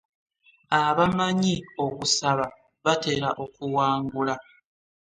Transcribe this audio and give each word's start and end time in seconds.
Abamanyi 0.83 1.55
okusaba 1.85 2.45
batera 2.85 3.29
okuwangula. 3.43 4.35